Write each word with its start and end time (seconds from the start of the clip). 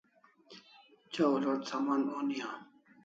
Chaw 1.13 1.33
load 1.43 1.61
Saman 1.69 2.01
oni 2.17 2.37
am 2.49 2.61